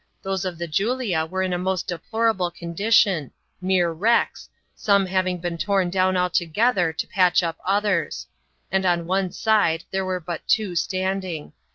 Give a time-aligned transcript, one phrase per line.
[0.23, 3.29] Those of the Julia were in a most deplorable condition,
[3.61, 8.25] mere wrecks, some having been torn down altogether to patch up others;
[8.71, 11.53] and on one side there were but two standing.